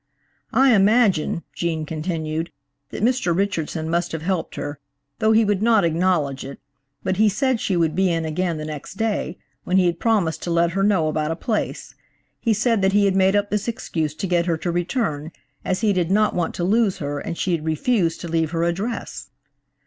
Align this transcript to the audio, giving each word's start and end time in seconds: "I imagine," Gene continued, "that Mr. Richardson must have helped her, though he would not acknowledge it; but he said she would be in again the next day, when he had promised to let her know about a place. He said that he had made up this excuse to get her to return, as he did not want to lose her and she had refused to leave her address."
"I 0.51 0.73
imagine," 0.73 1.43
Gene 1.53 1.85
continued, 1.85 2.51
"that 2.89 3.03
Mr. 3.03 3.35
Richardson 3.37 3.87
must 3.87 4.11
have 4.13 4.23
helped 4.23 4.55
her, 4.55 4.79
though 5.19 5.31
he 5.31 5.45
would 5.45 5.61
not 5.61 5.83
acknowledge 5.83 6.43
it; 6.43 6.59
but 7.03 7.17
he 7.17 7.29
said 7.29 7.61
she 7.61 7.77
would 7.77 7.93
be 7.93 8.09
in 8.11 8.25
again 8.25 8.57
the 8.57 8.65
next 8.65 8.95
day, 8.95 9.37
when 9.63 9.77
he 9.77 9.85
had 9.85 9.99
promised 9.99 10.41
to 10.41 10.49
let 10.49 10.71
her 10.71 10.81
know 10.81 11.07
about 11.07 11.29
a 11.29 11.35
place. 11.35 11.93
He 12.39 12.51
said 12.51 12.81
that 12.81 12.93
he 12.93 13.05
had 13.05 13.15
made 13.15 13.35
up 13.35 13.51
this 13.51 13.67
excuse 13.67 14.15
to 14.15 14.25
get 14.25 14.47
her 14.47 14.57
to 14.57 14.71
return, 14.71 15.31
as 15.63 15.81
he 15.81 15.93
did 15.93 16.09
not 16.09 16.33
want 16.33 16.55
to 16.55 16.63
lose 16.63 16.97
her 16.97 17.19
and 17.19 17.37
she 17.37 17.51
had 17.51 17.63
refused 17.63 18.21
to 18.21 18.27
leave 18.27 18.49
her 18.49 18.63
address." 18.63 19.29